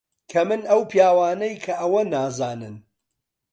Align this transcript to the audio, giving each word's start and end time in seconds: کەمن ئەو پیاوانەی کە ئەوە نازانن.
کەمن 0.31 0.61
ئەو 0.69 0.81
پیاوانەی 0.91 1.55
کە 1.65 1.73
ئەوە 1.81 2.01
نازانن. 2.13 2.75